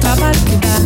[0.00, 0.76] trabalho que dá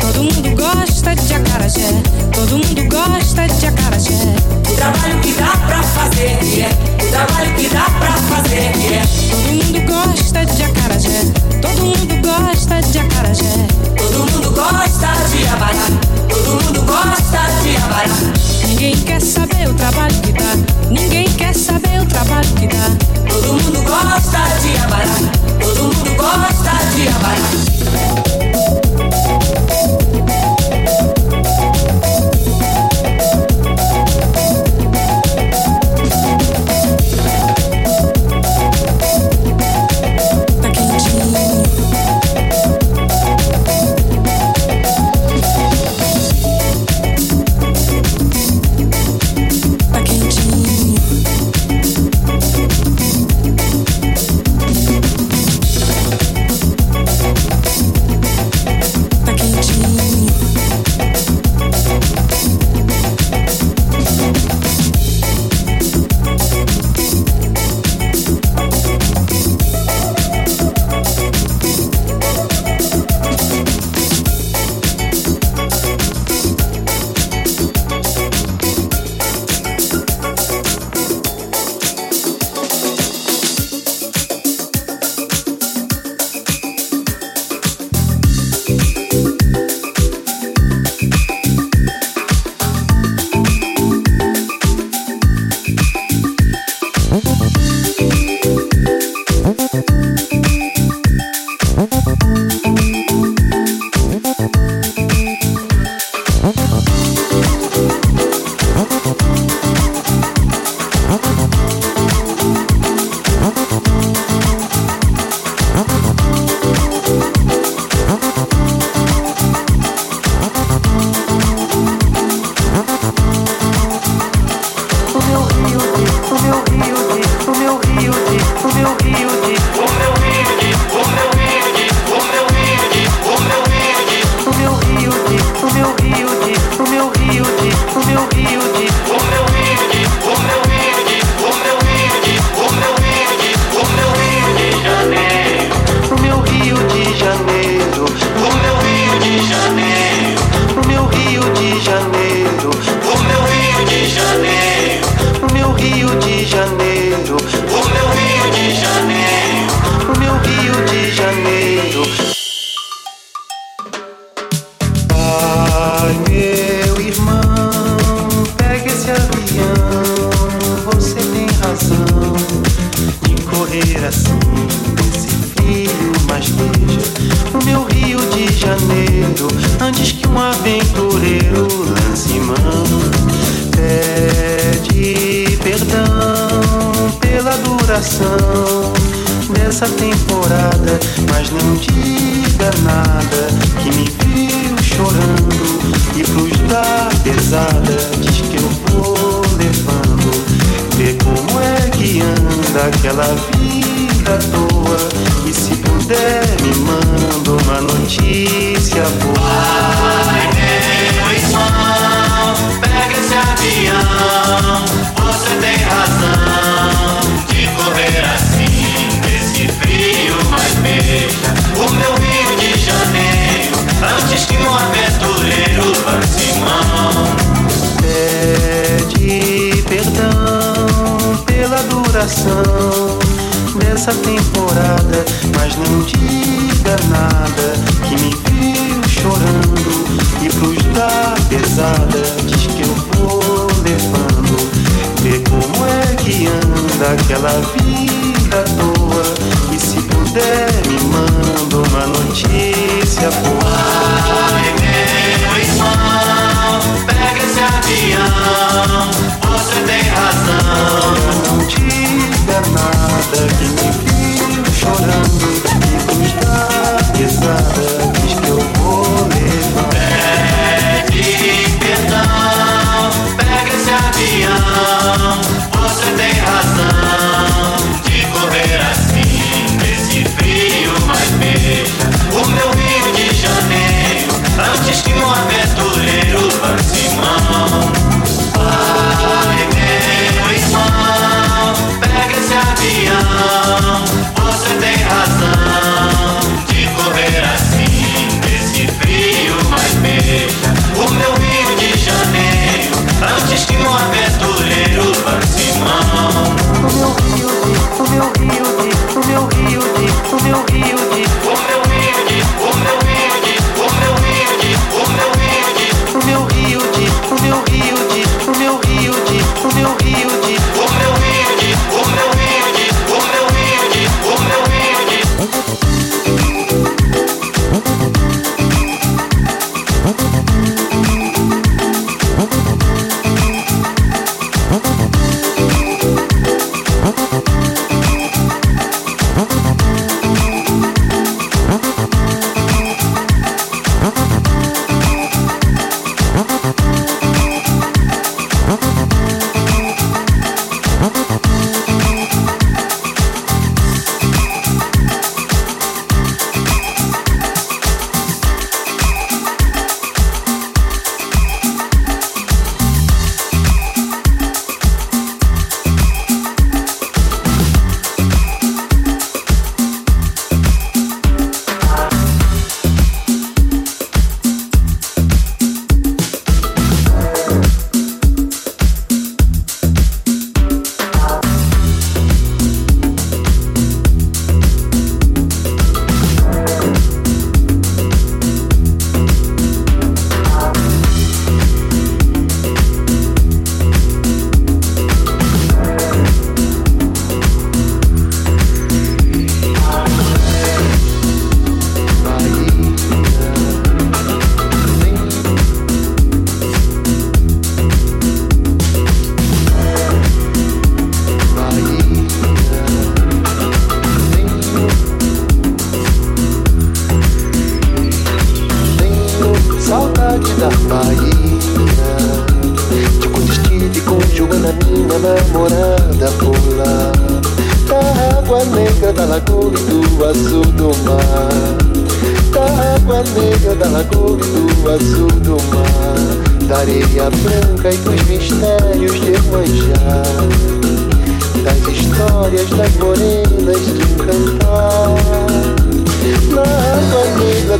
[0.00, 2.02] Todo mundo gosta de acarajé.
[2.32, 4.34] Todo mundo gosta de acarajé.
[4.68, 6.76] O trabalho que dá pra fazer, yeah.
[7.02, 9.06] O trabalho que dá pra fazer, yeah.
[9.30, 11.24] Todo mundo gosta de acarajé.
[11.60, 13.66] Todo mundo gosta de acarajé.
[13.96, 15.86] Todo mundo gosta de abará.
[16.28, 18.40] Todo mundo gosta de abará.
[18.66, 20.56] Ninguém quer saber o trabalho que dá.
[20.90, 22.86] Ninguém quer saber o trabalho que dá.
[23.28, 25.16] Todo mundo gosta de abará.
[25.60, 28.29] Todo mundo gosta de abará.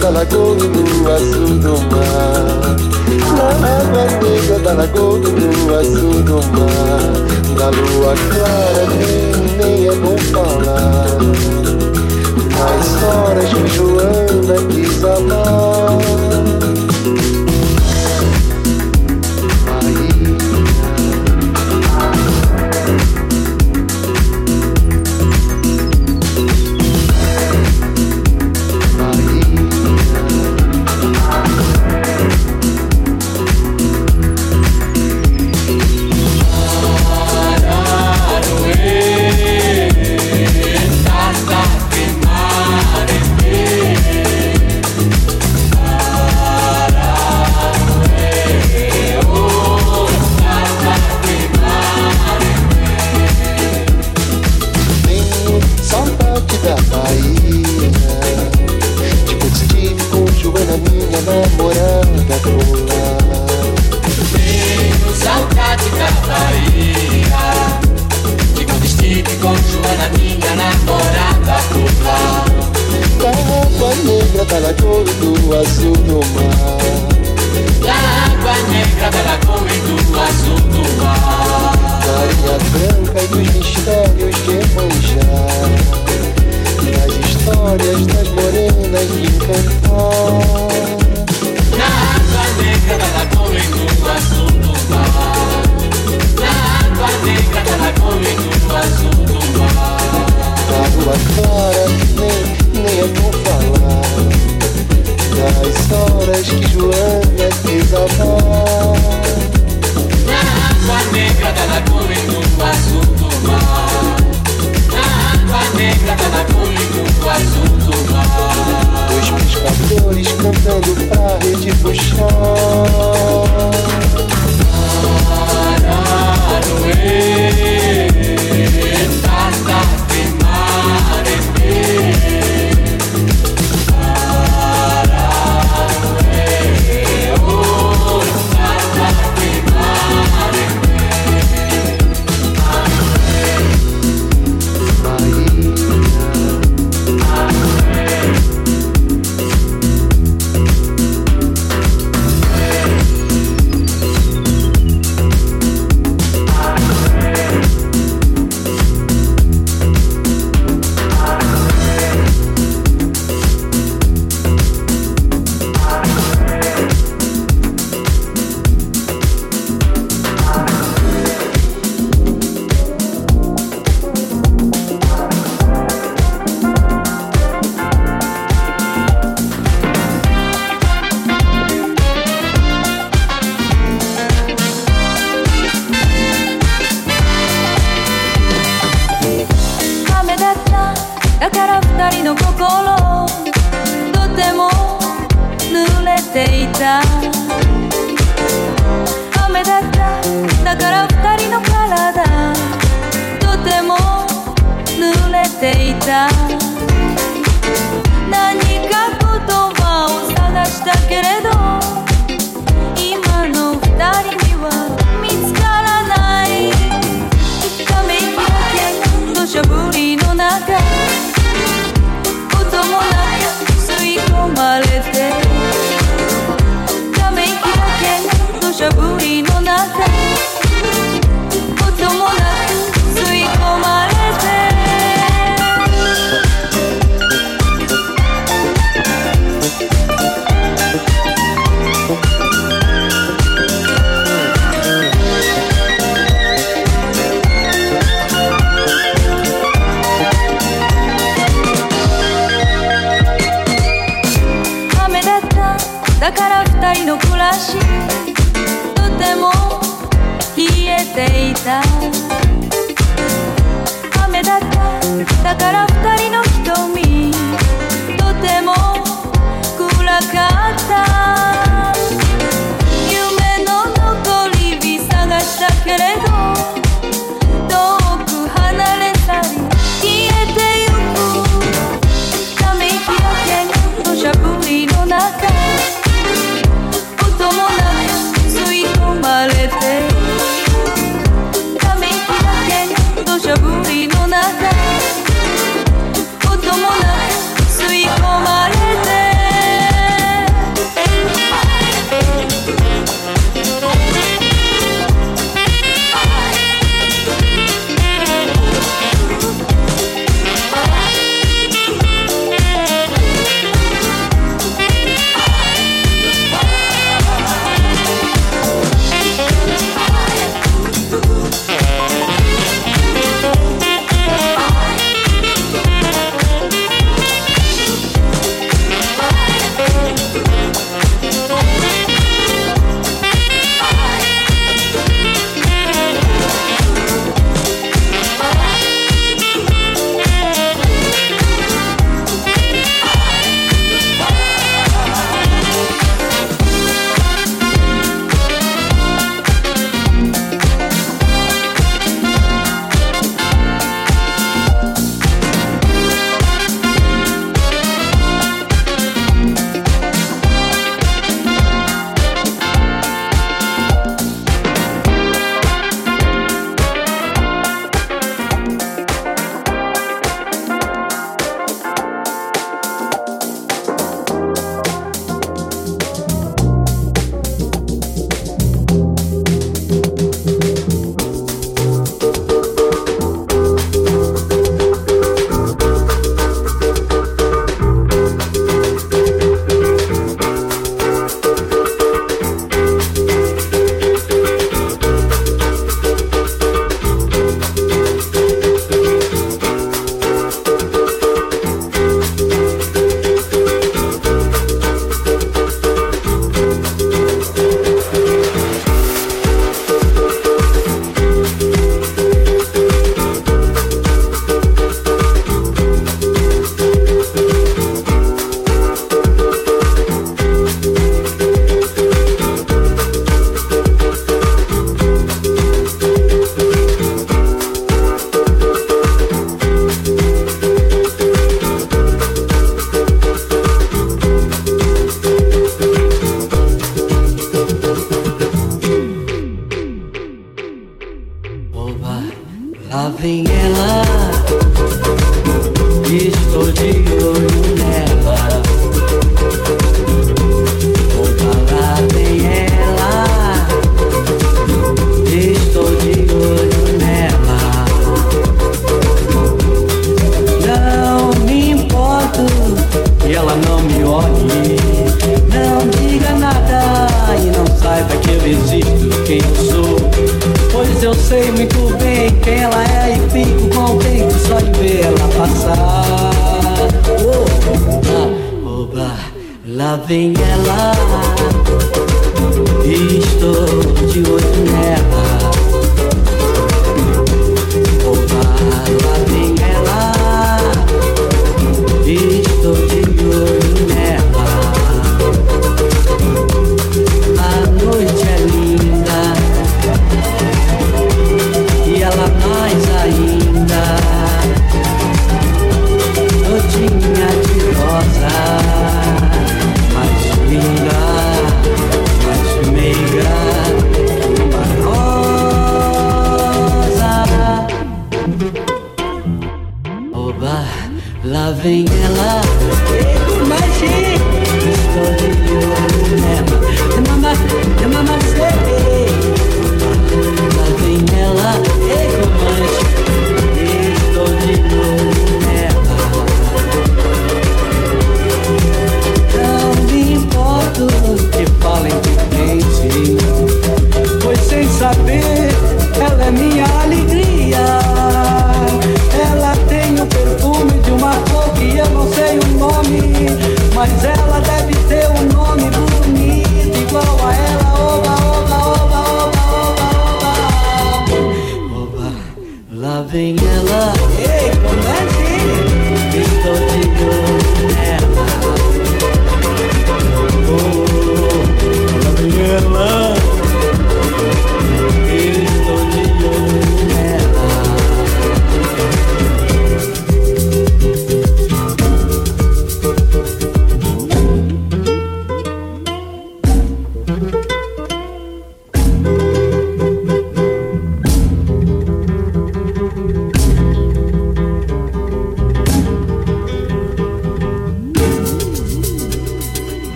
[0.00, 2.76] Da lagoa e do azul do mar.
[3.36, 3.48] Na
[3.78, 7.12] água negra da lagoa e do azul do mar.
[7.56, 11.06] Da lua clara nem, nem é bom falar.
[12.56, 16.29] Nas horas que Joana quis amar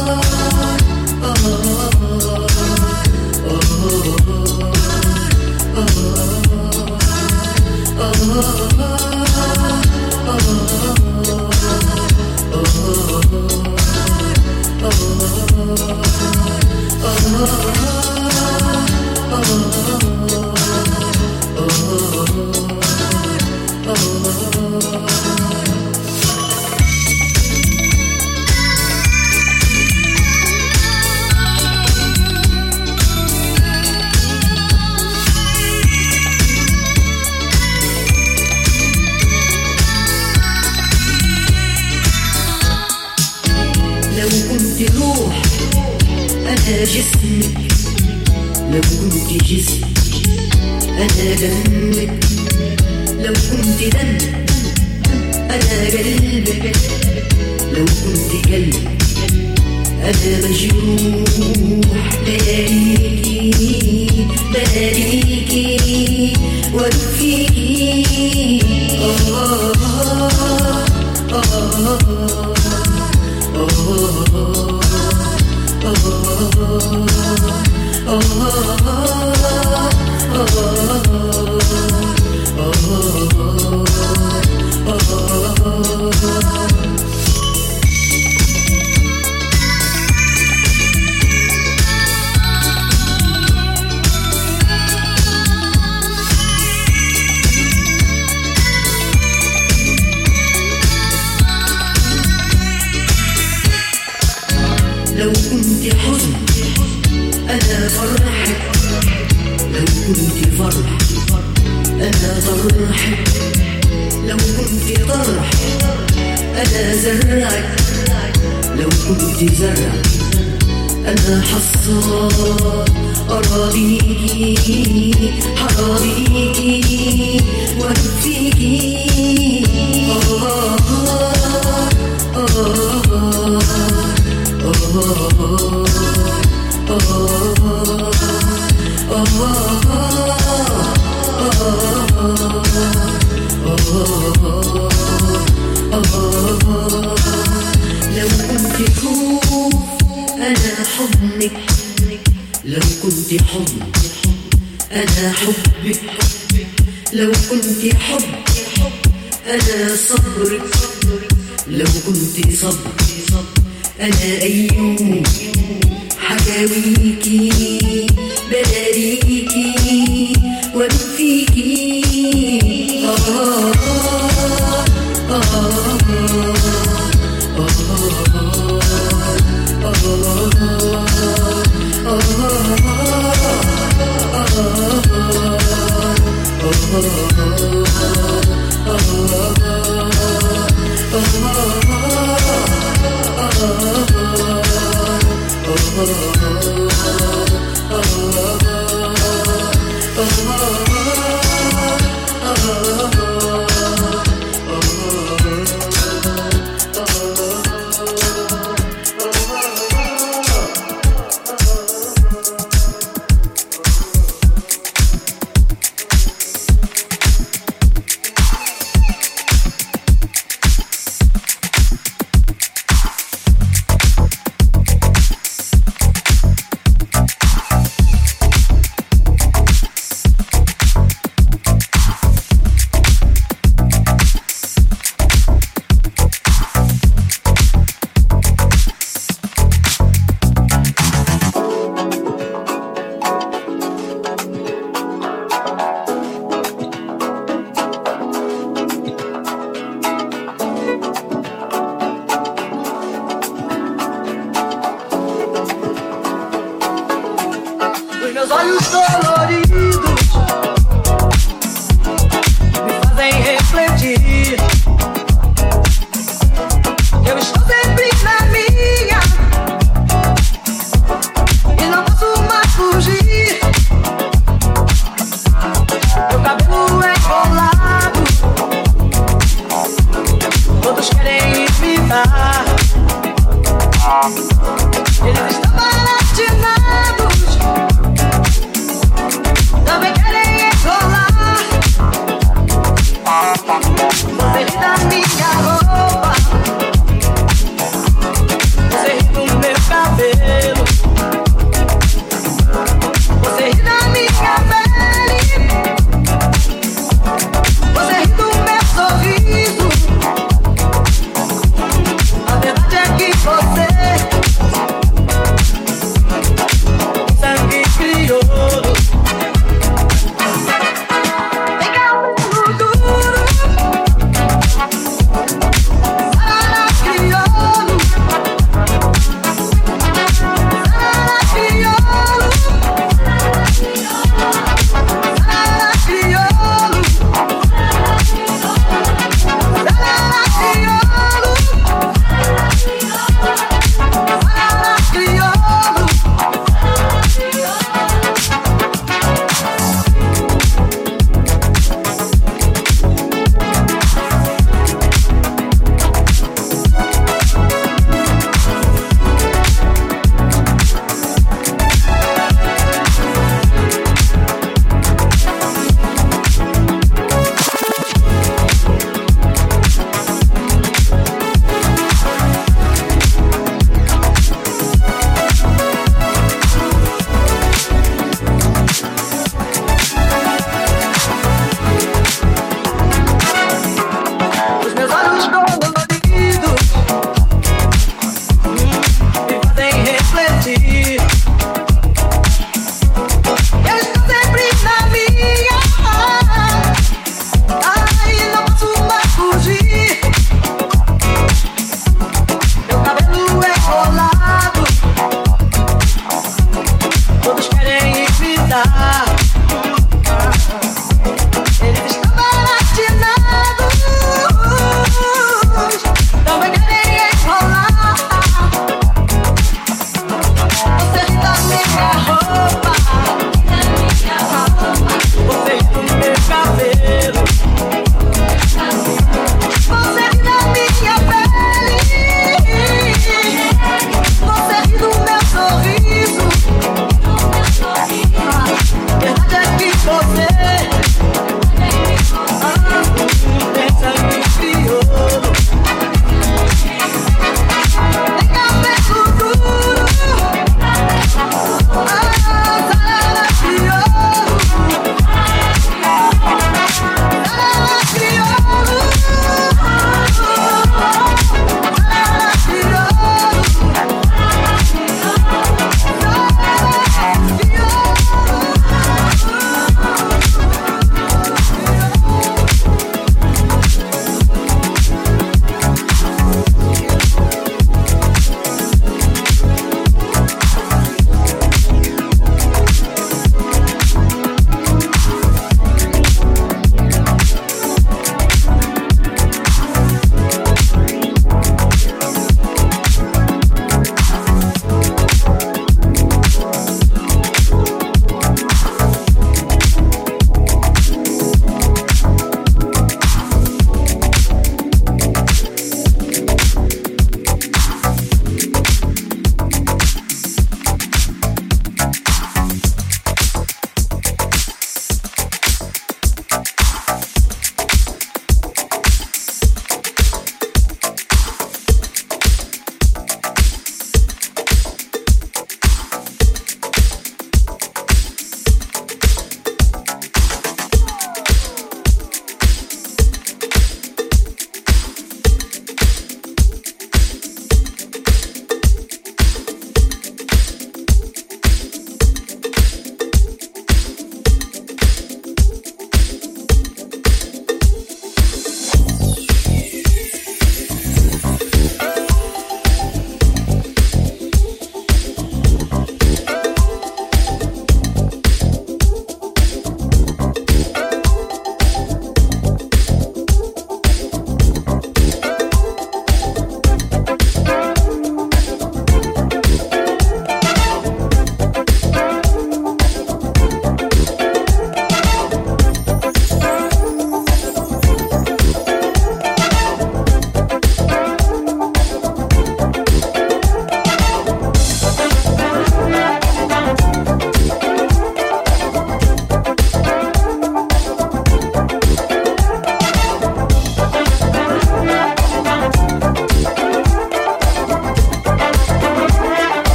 [0.00, 0.27] Oh.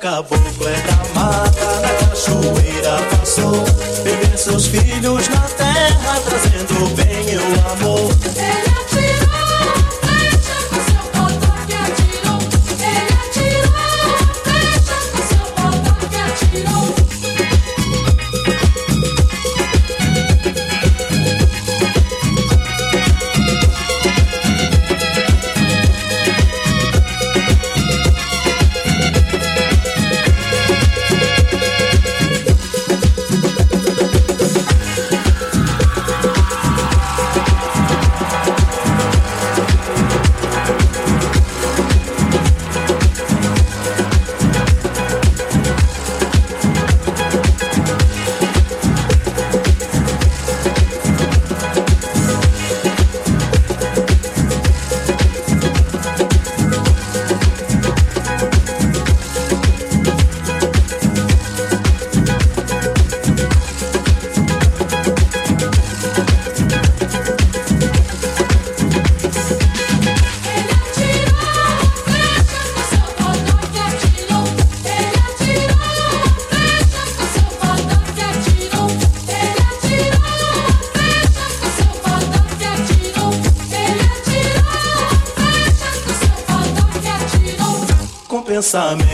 [0.00, 3.64] caboclo, é da mata, na cachoeira passou.
[4.02, 8.10] Viver seus filhos na terra, trazendo bem o amor.
[88.60, 89.09] Pensamento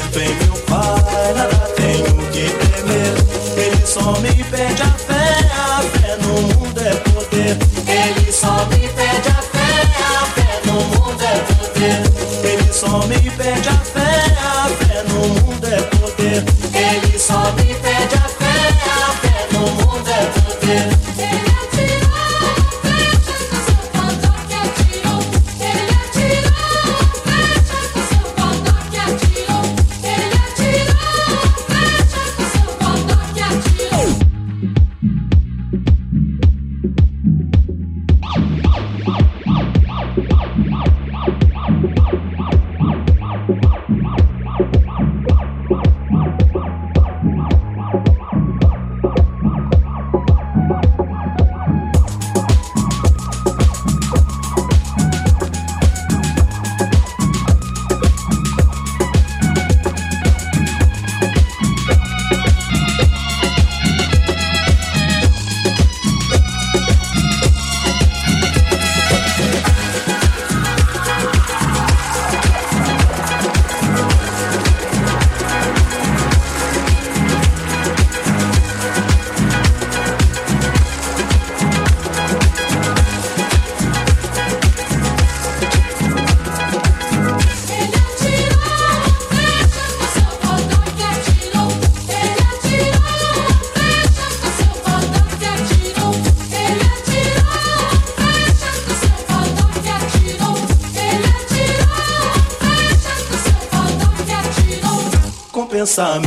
[105.97, 106.26] Com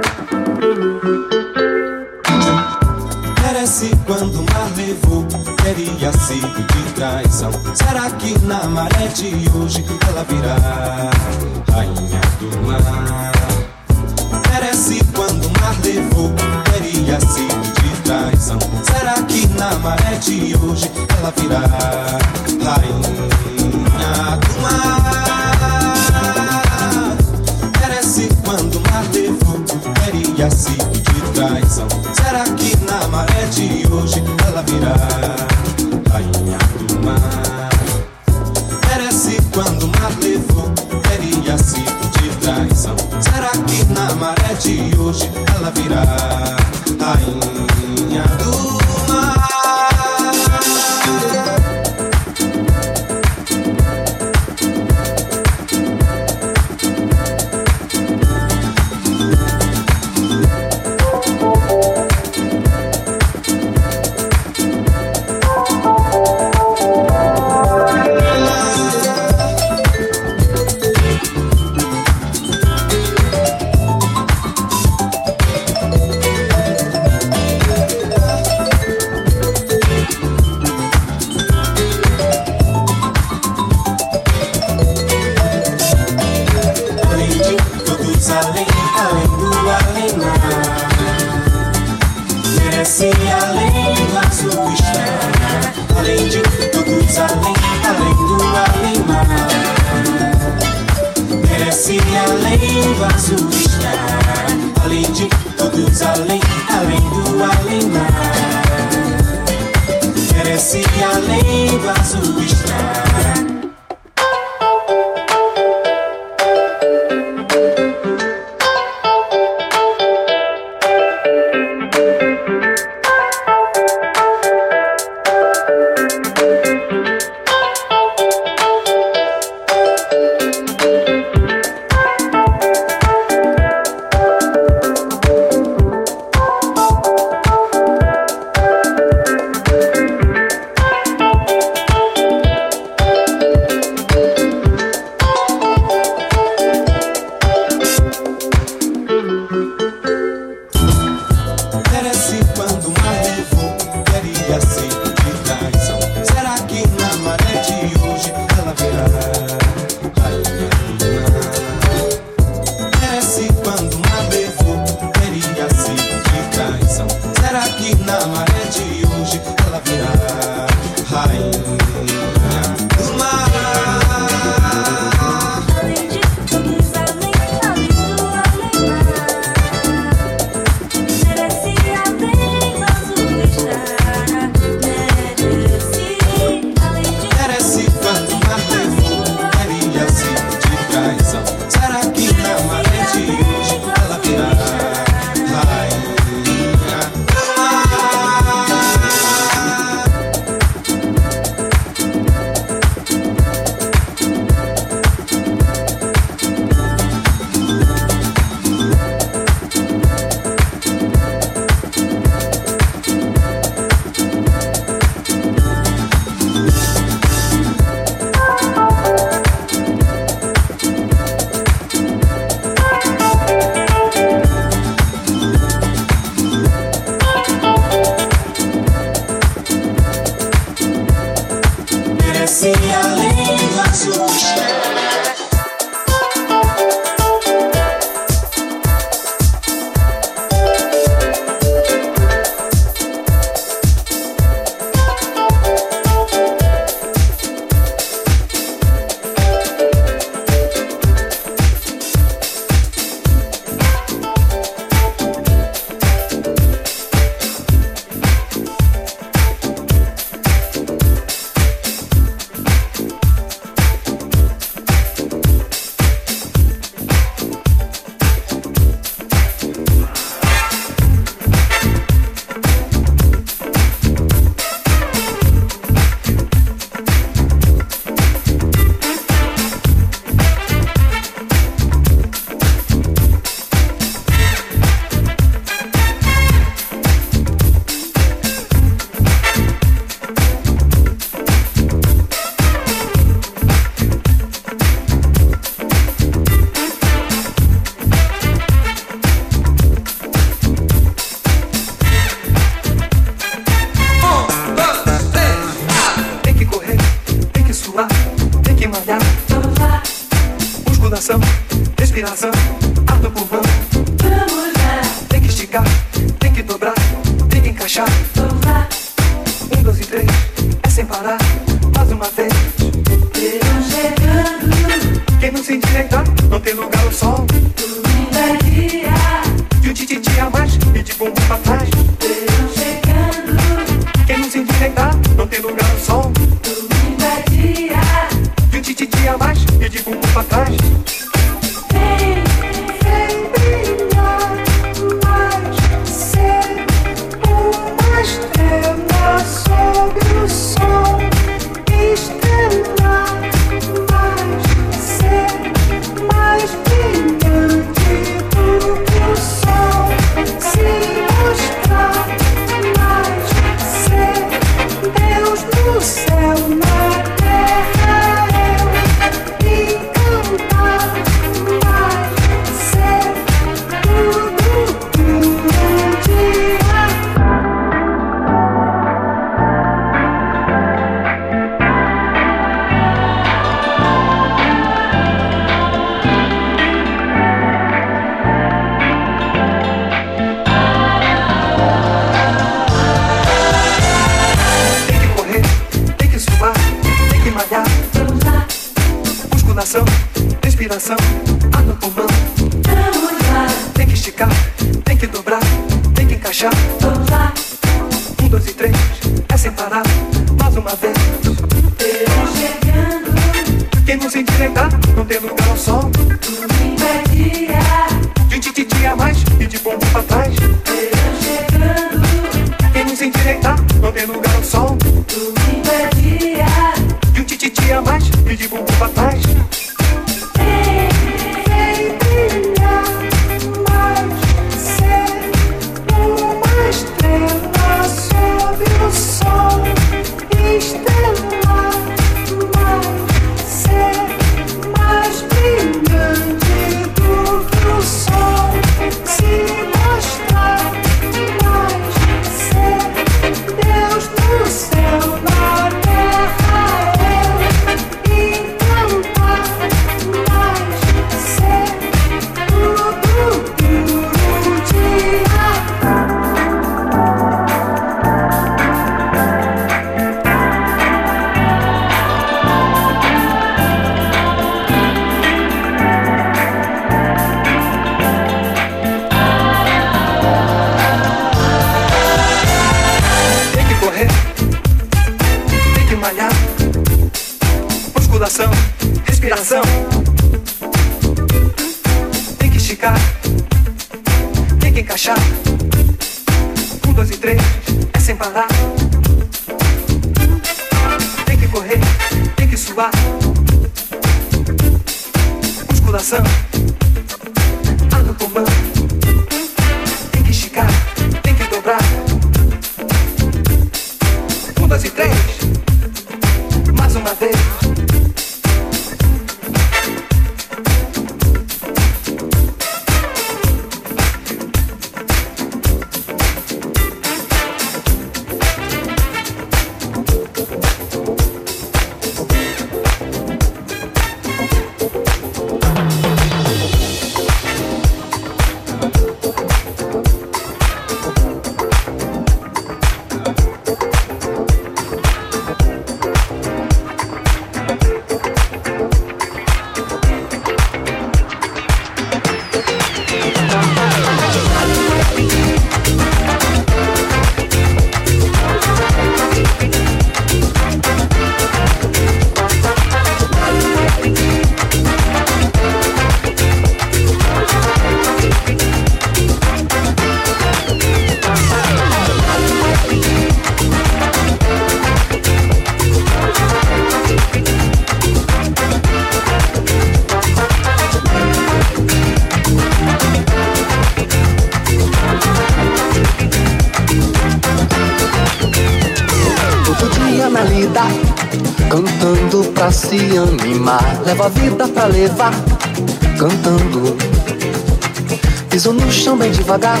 [599.68, 600.00] devagar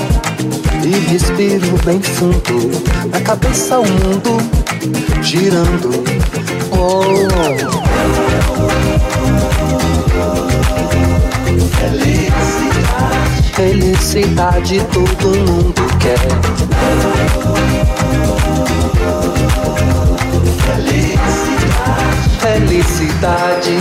[0.82, 2.70] e respiro bem fundo.
[3.10, 4.38] Na cabeça o mundo
[5.22, 5.90] girando.
[6.72, 7.28] Oh.
[11.76, 16.18] Felicidade, felicidade todo mundo quer.
[22.40, 23.76] Felicidade, felicidade.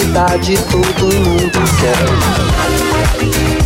[0.00, 3.65] cidade todo mundo quer.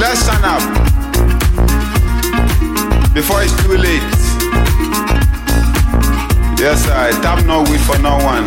[0.00, 0.64] Let's sign up
[3.12, 4.00] before it's too late.
[6.58, 8.46] Yes, I tap no wait for no one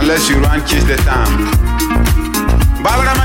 [0.00, 1.52] unless you run chase the time.
[2.82, 3.18] Barbara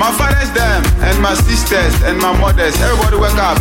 [0.00, 3.58] my fathers them and my sisters and my mothers, everybody wake up.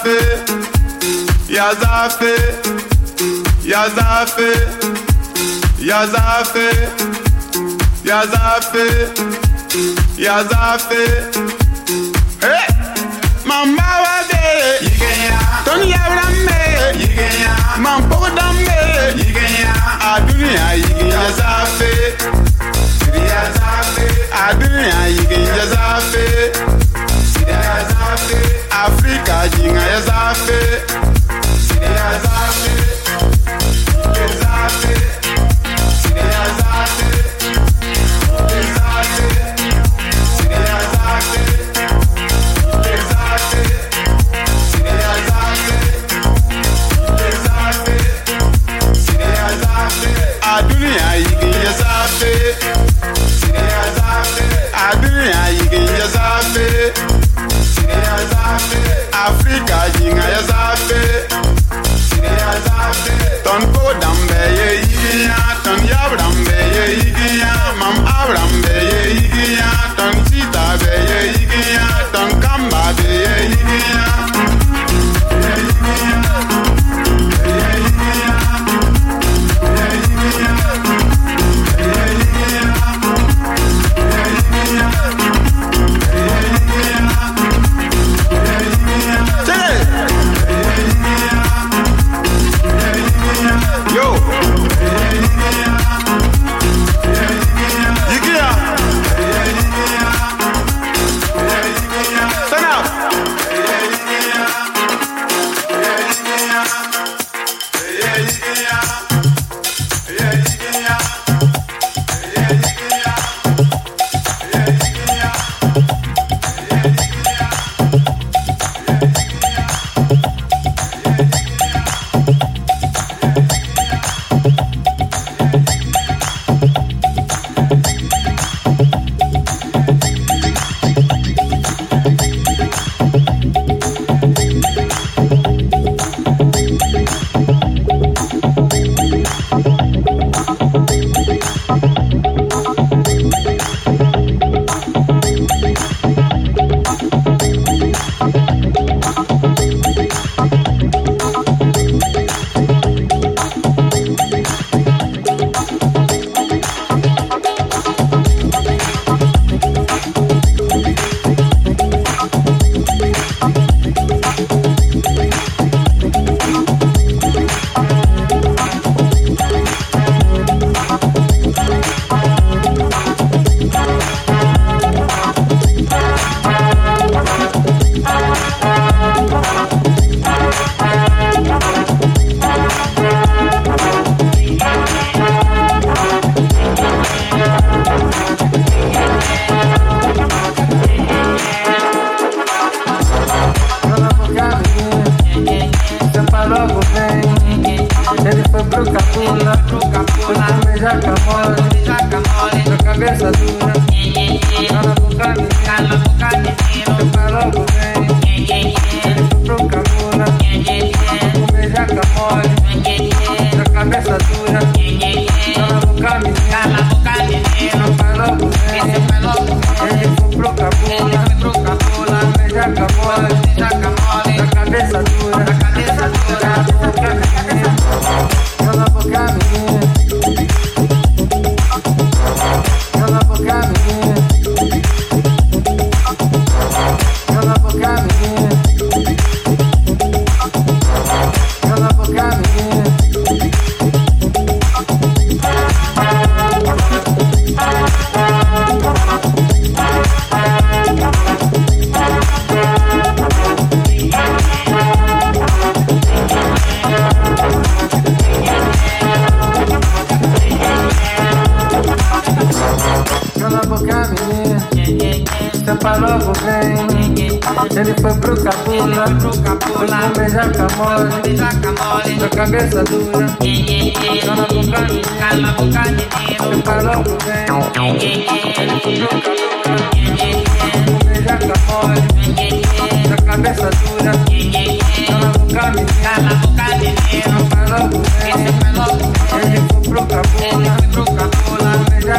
[0.00, 0.24] Yazafe,
[1.48, 2.32] Yazafe,
[3.64, 4.50] Yazafe,
[5.78, 6.68] Yazafe,
[8.04, 8.86] Yazafe,
[10.16, 11.59] Yazafe.
[30.00, 30.69] as I feel.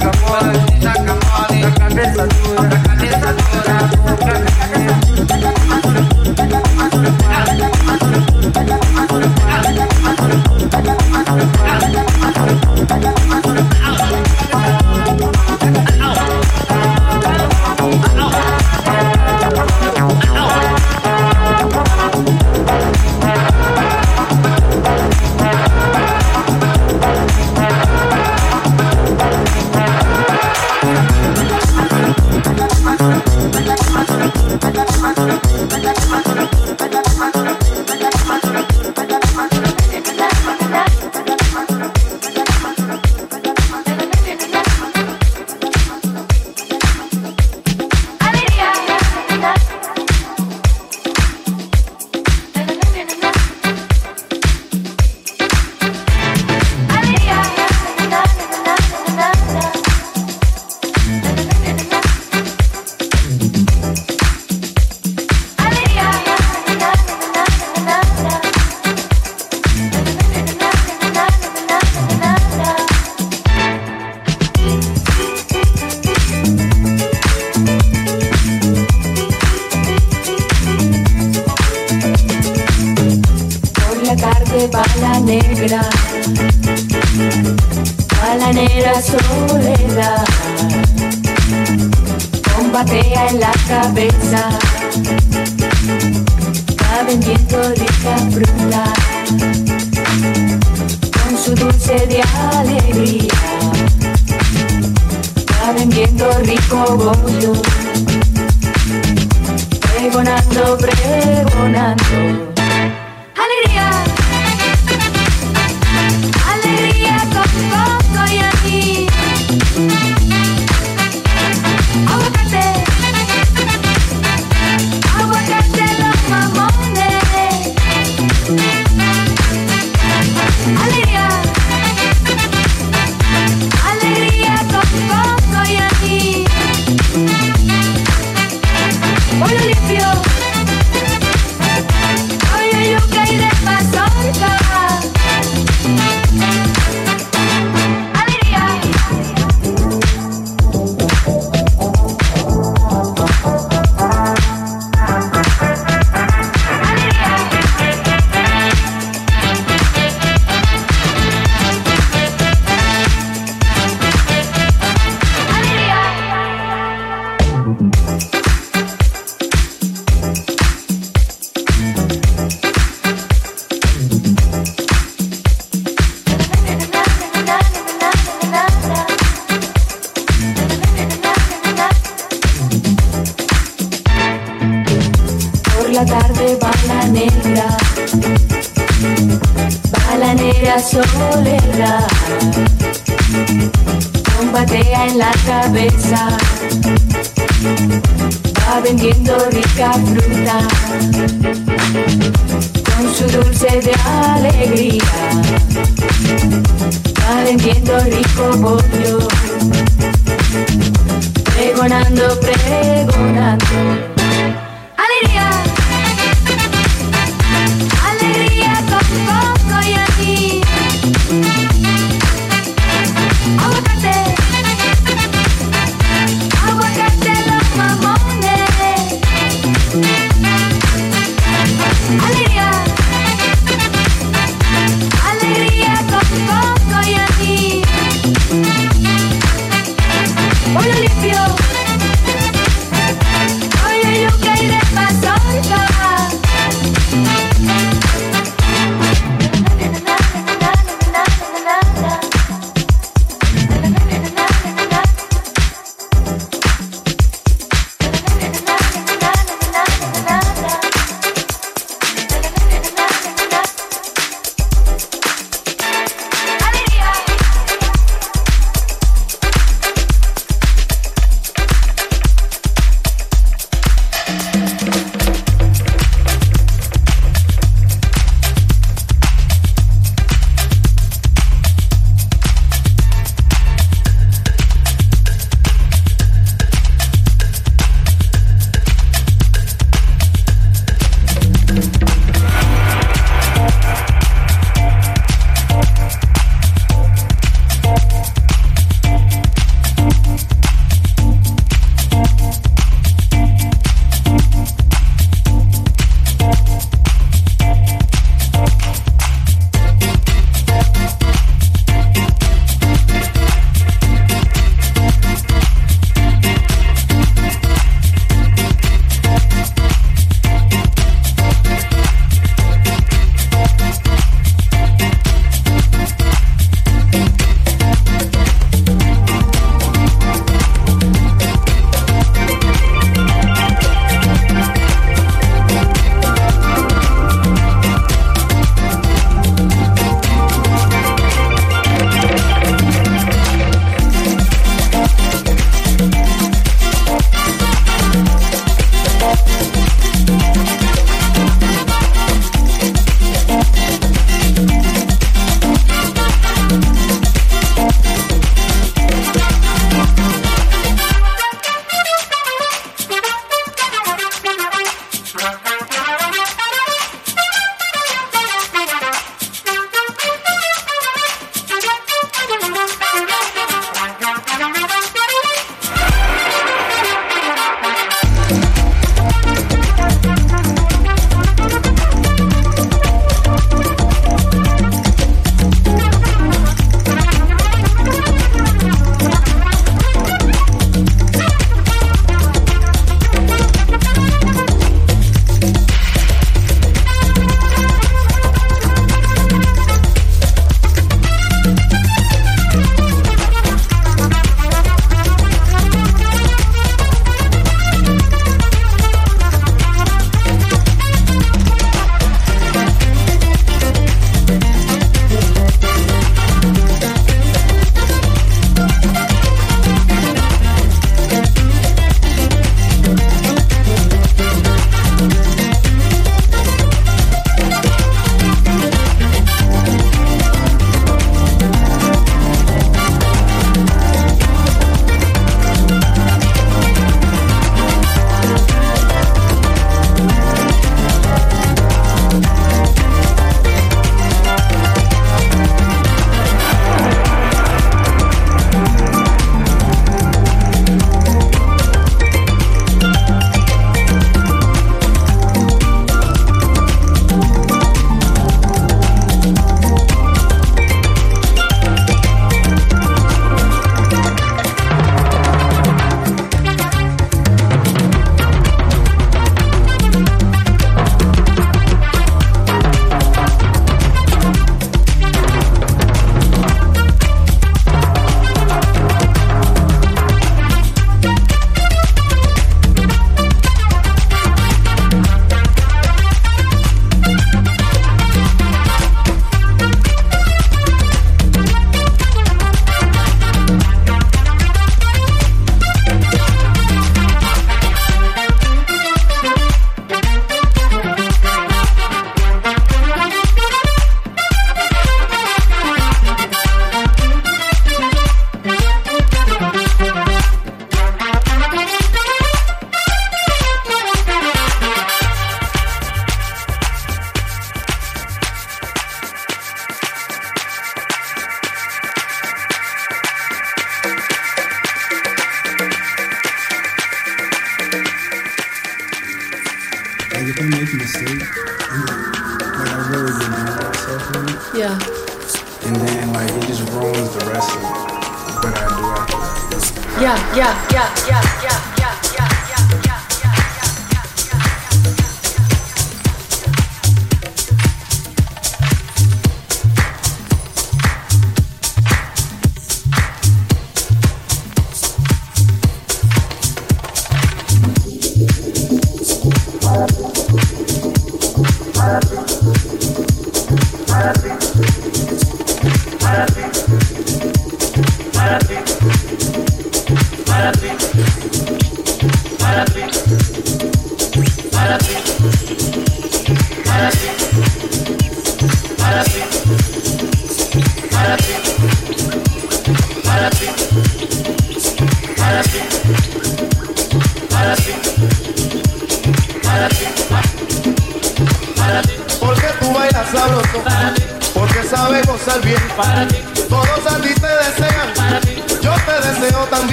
[0.00, 0.81] amor.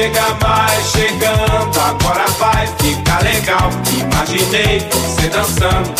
[0.00, 3.70] Chega mais chegando, agora vai ficar legal.
[3.92, 5.92] Imaginei você dançando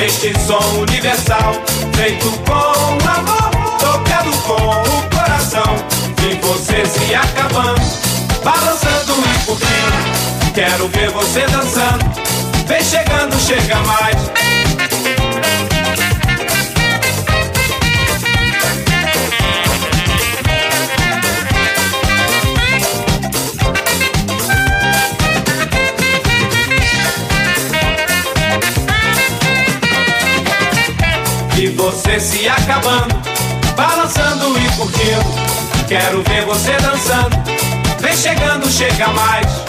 [0.00, 1.54] este som universal,
[1.96, 5.74] feito com amor, tocado com o coração.
[6.22, 7.82] E você se acabando,
[8.44, 10.52] balançando e curtindo.
[10.54, 12.04] Quero ver você dançando,
[12.64, 14.67] vem chegando, chega mais.
[31.78, 33.14] Você se acabando,
[33.76, 35.86] balançando e curtindo.
[35.86, 37.36] Quero ver você dançando,
[38.00, 39.67] vem chegando, chega mais.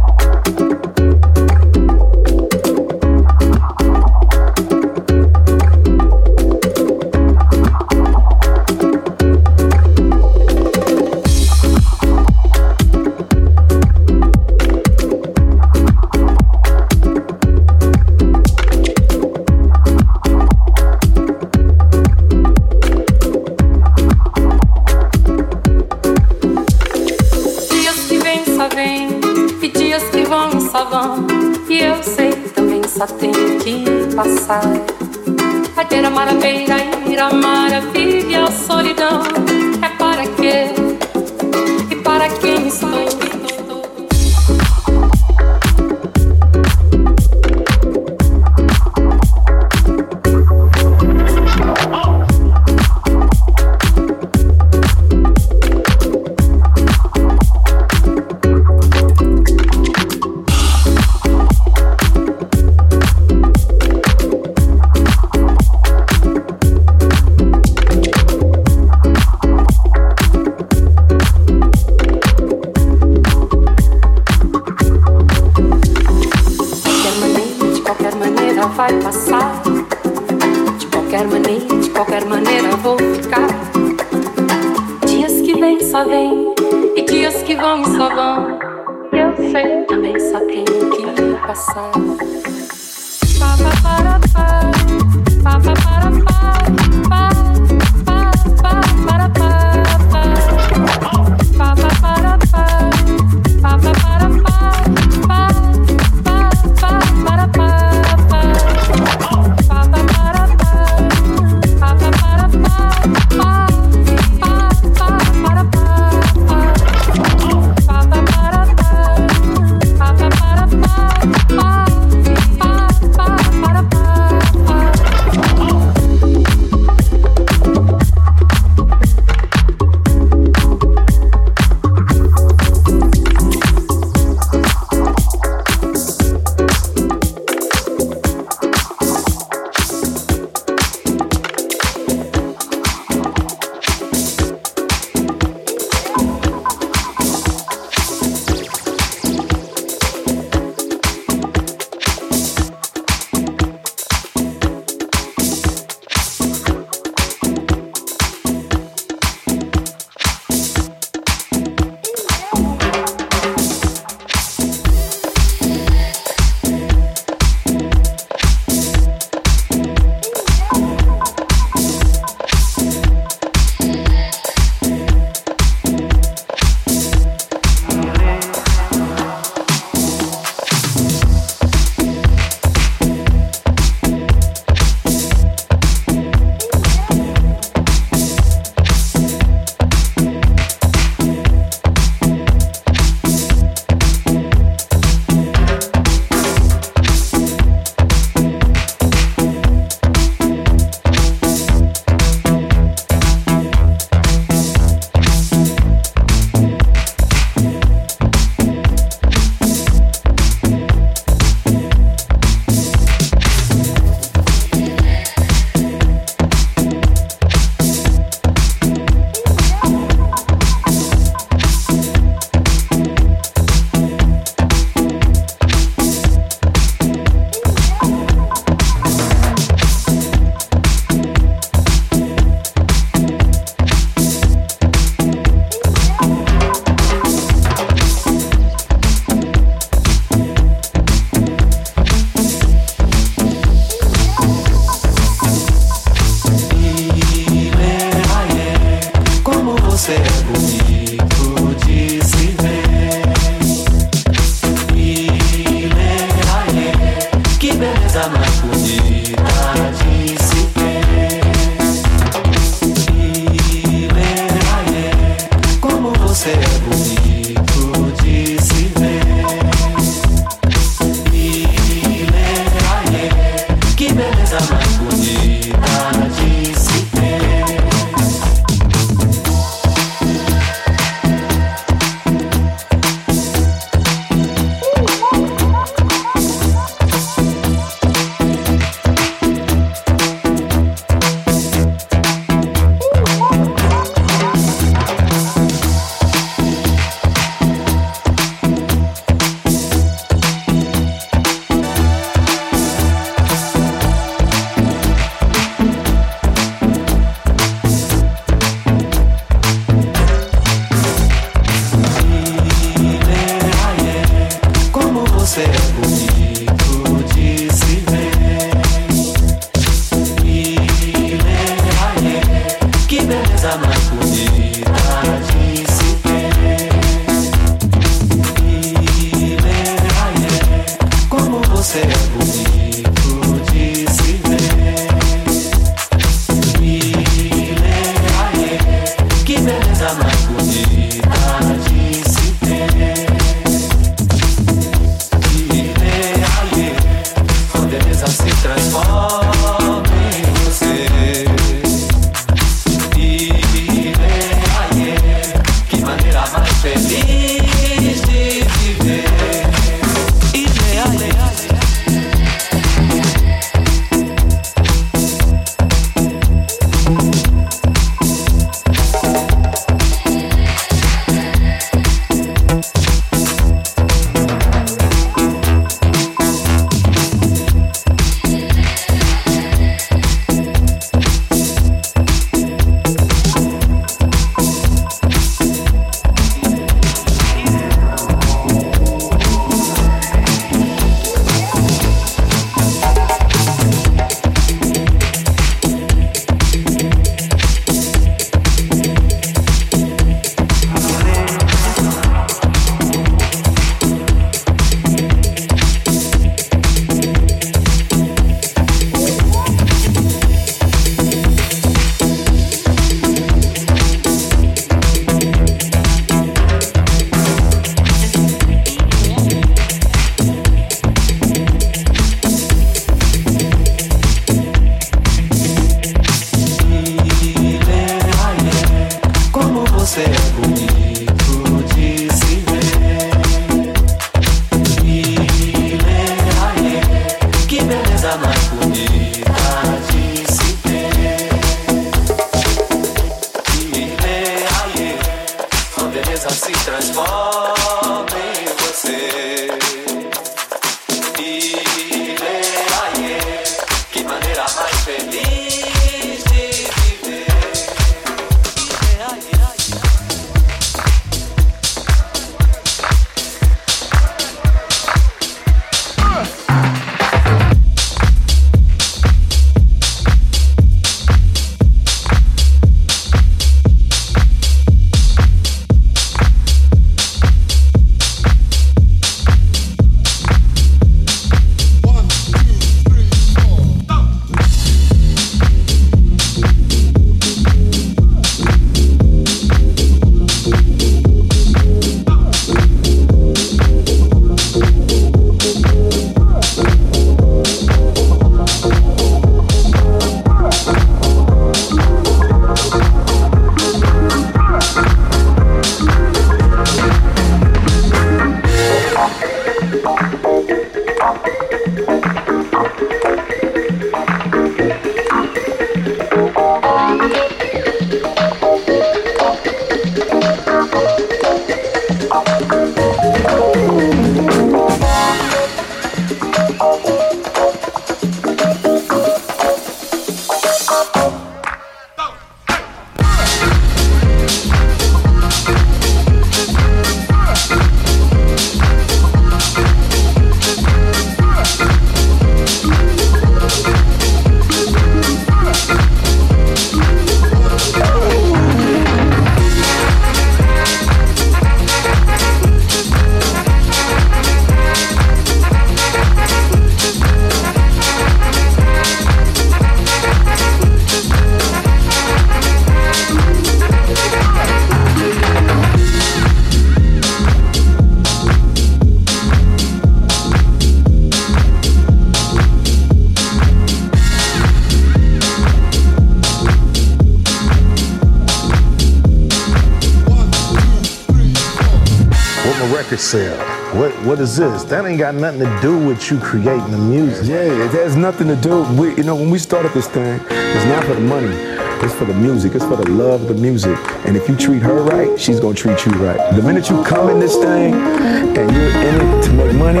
[585.14, 587.46] Ain't got nothing to do with you creating the music.
[587.46, 588.82] Yeah, it has nothing to do.
[589.00, 591.54] We, you know, when we started this thing, it's not for the money.
[592.02, 592.74] It's for the music.
[592.74, 593.96] It's for the love of the music.
[594.26, 596.40] And if you treat her right, she's gonna treat you right.
[596.56, 600.00] The minute you come in this thing and you're in it to make money,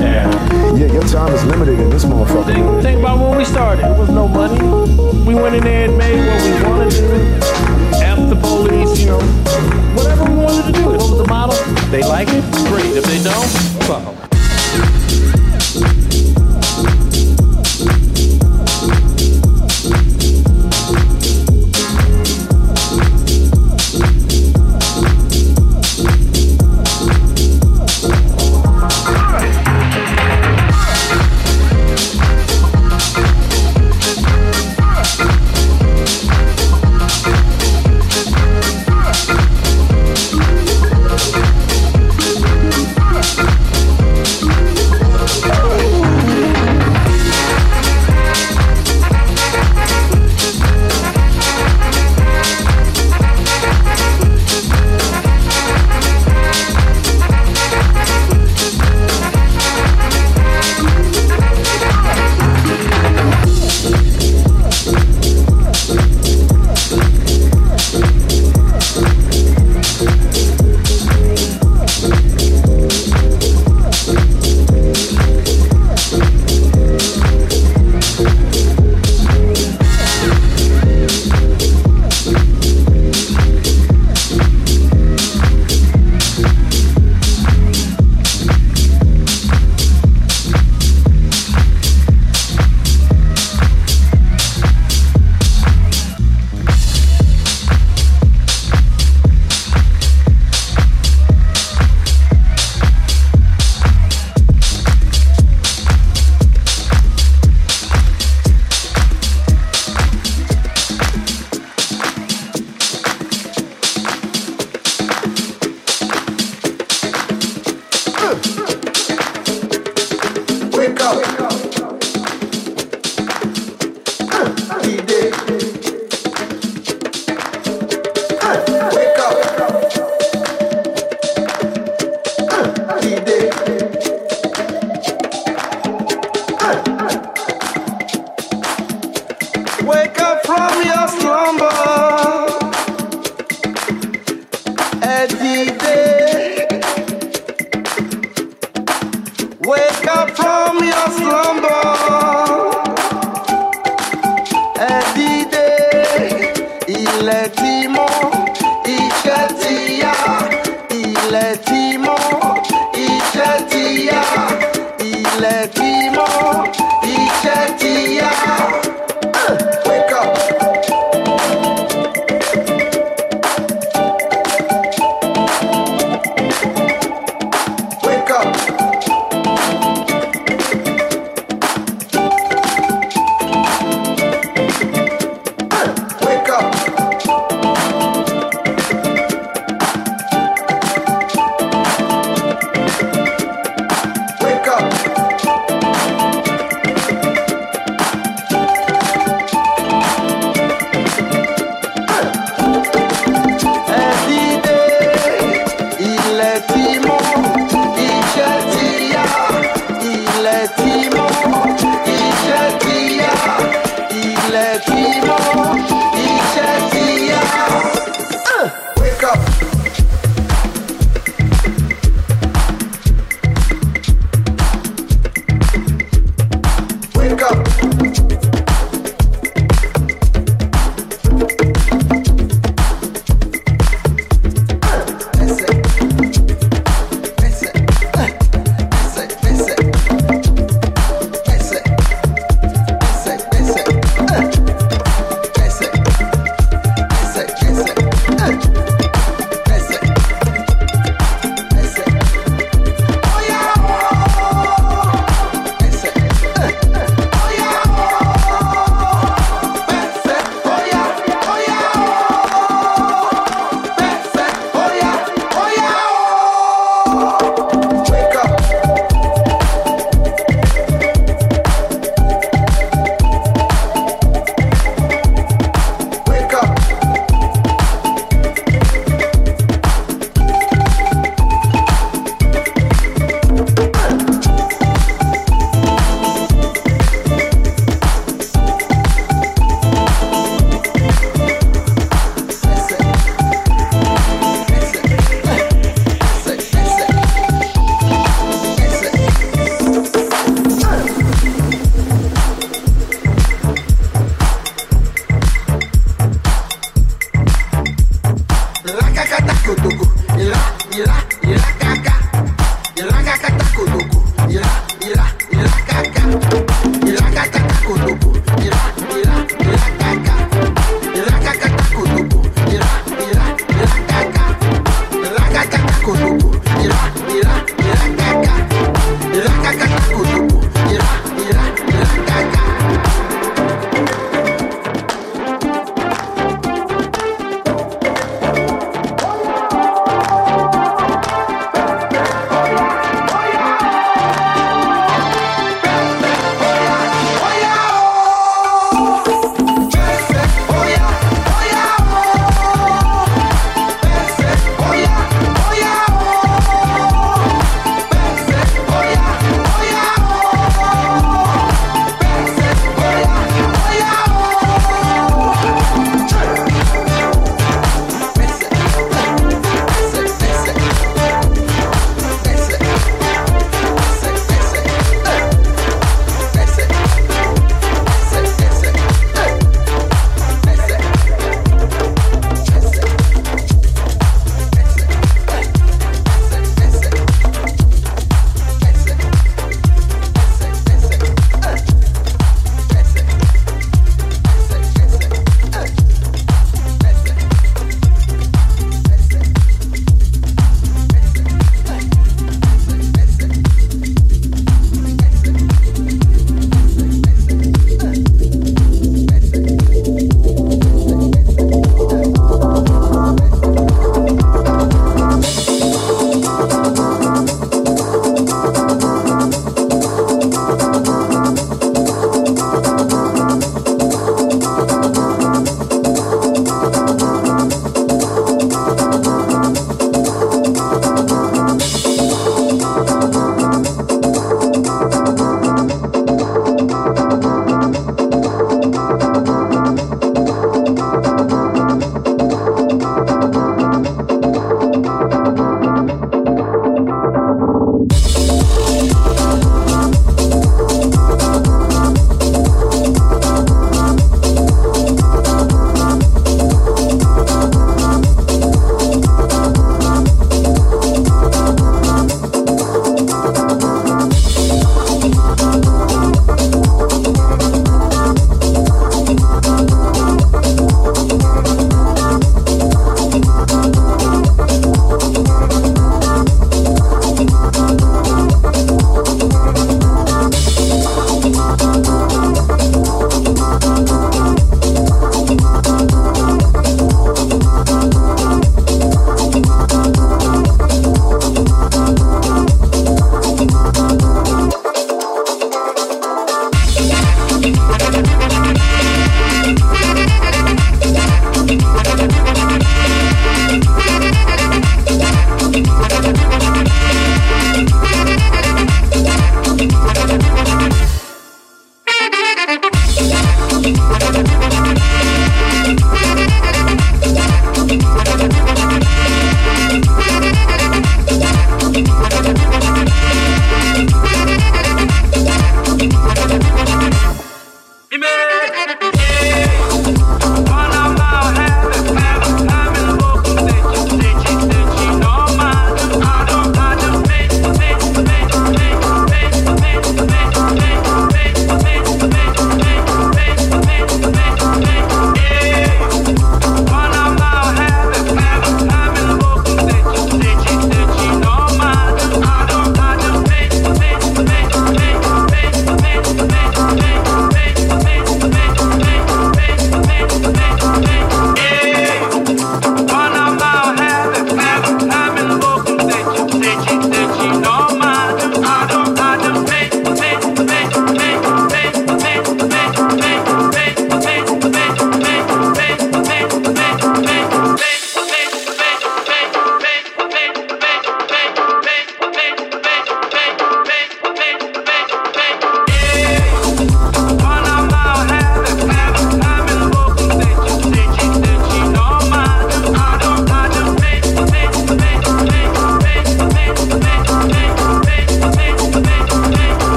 [0.00, 2.46] yeah, yeah, your time is limited in this motherfucker.
[2.46, 3.84] Think, think about when we started.
[3.84, 4.58] There was no money.
[5.26, 7.14] We went in there and made what we wanted to do.
[8.00, 9.20] F the police, you know,
[9.94, 10.86] whatever we wanted to do.
[10.86, 11.56] What was the model?
[11.90, 12.96] They like it, great.
[12.96, 13.46] If they don't,
[13.84, 14.29] fuck 'em.